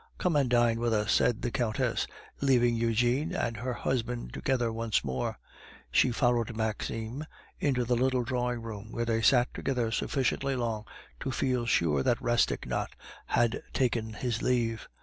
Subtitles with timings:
[0.17, 2.07] "Come and dine with us," said the Countess,
[2.41, 5.37] leaving Eugene and her husband together once more.
[5.91, 7.23] She followed Maxime
[7.59, 10.85] into the little drawing room, where they sat together sufficiently long
[11.19, 14.87] to feel sure that Rastignac had taken his leave.